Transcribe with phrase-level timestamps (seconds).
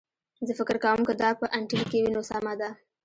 [0.47, 2.69] زه فکر کوم که دا په انټیل کې وي نو سمه ده